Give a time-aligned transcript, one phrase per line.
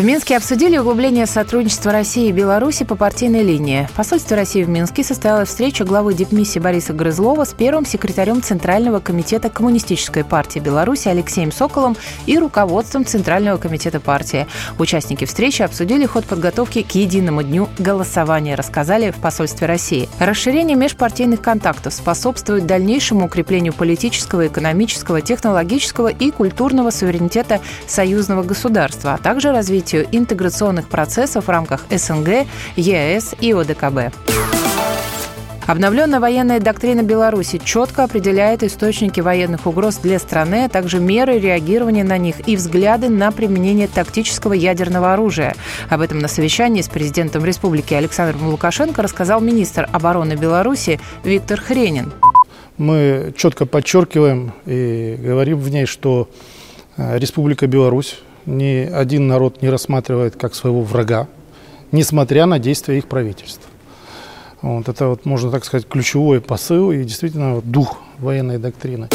[0.00, 3.86] В Минске обсудили углубление сотрудничества России и Беларуси по партийной линии.
[3.92, 9.00] В посольстве России в Минске состоялась встреча главы дипмиссии Бориса Грызлова с первым секретарем Центрального
[9.00, 14.46] комитета Коммунистической партии Беларуси Алексеем Соколом и руководством Центрального комитета партии.
[14.78, 20.08] Участники встречи обсудили ход подготовки к единому дню голосования, рассказали в посольстве России.
[20.18, 29.18] Расширение межпартийных контактов способствует дальнейшему укреплению политического, экономического, технологического и культурного суверенитета союзного государства, а
[29.18, 34.14] также развитию развитию интеграционных процессов в рамках СНГ, ЕАЭС и ОДКБ.
[35.66, 42.02] Обновленная военная доктрина Беларуси четко определяет источники военных угроз для страны, а также меры реагирования
[42.02, 45.54] на них и взгляды на применение тактического ядерного оружия.
[45.88, 52.12] Об этом на совещании с президентом республики Александром Лукашенко рассказал министр обороны Беларуси Виктор Хренин.
[52.78, 56.28] Мы четко подчеркиваем и говорим в ней, что
[56.96, 58.18] э, Республика Беларусь
[58.50, 61.28] ни один народ не рассматривает как своего врага,
[61.92, 63.70] несмотря на действия их правительства.
[64.62, 69.08] Вот это вот, можно так сказать, ключевой посыл и действительно дух военной доктрины.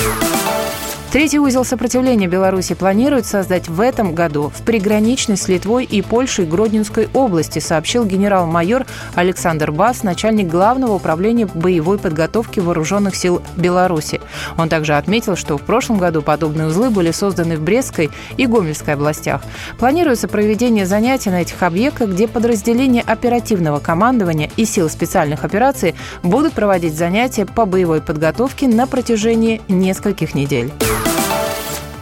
[1.16, 6.46] Третий узел сопротивления Беларуси планирует создать в этом году в приграничной с Литвой и Польшей
[6.46, 14.20] Гродненской области, сообщил генерал-майор Александр Бас, начальник Главного управления боевой подготовки вооруженных сил Беларуси.
[14.58, 18.96] Он также отметил, что в прошлом году подобные узлы были созданы в Брестской и Гомельской
[18.96, 19.42] областях.
[19.80, 26.52] Планируется проведение занятий на этих объектах, где подразделения оперативного командования и сил специальных операций будут
[26.52, 30.74] проводить занятия по боевой подготовке на протяжении нескольких недель.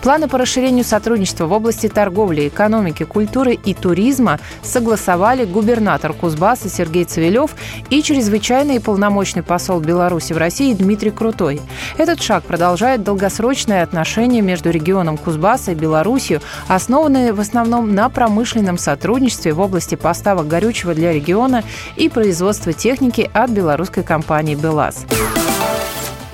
[0.03, 7.05] Планы по расширению сотрудничества в области торговли, экономики, культуры и туризма согласовали губернатор Кузбасса Сергей
[7.05, 7.55] Цивилев
[7.89, 11.61] и чрезвычайный и полномочный посол Беларуси в России Дмитрий Крутой.
[11.97, 18.77] Этот шаг продолжает долгосрочные отношения между регионом Кузбасса и Беларусью, основанные в основном на промышленном
[18.77, 21.63] сотрудничестве в области поставок горючего для региона
[21.95, 25.05] и производства техники от белорусской компании «БелАЗ».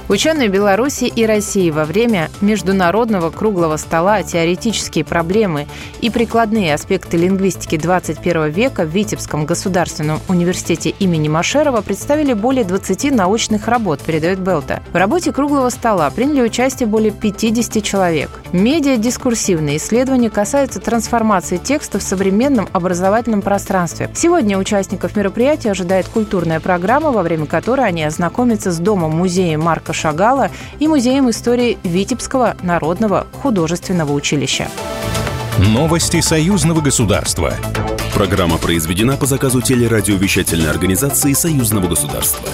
[0.10, 5.68] Ученые Беларуси и России во время международного круглого стола «Теоретические проблемы
[6.02, 13.12] и прикладные аспекты лингвистики 21 века» в Витебском государственном университете имени Машерова представили более 20
[13.12, 14.82] научных работ, передает Белта.
[14.92, 18.32] В работе круглого стола приняли участие более 50 человек.
[18.52, 24.10] Медиа-дискурсивные исследования касаются трансформации текста в современном образовательном пространстве.
[24.16, 30.50] Сегодня участников мероприятия ожидает культурная программа, во время которой они ознакомятся с домом-музеем Марка Шагала
[30.80, 34.70] и Музеем истории Витебского народного художественного училища.
[35.58, 37.54] Новости союзного государства.
[38.14, 42.48] Программа произведена по заказу телерадиовещательной организации союзного государства.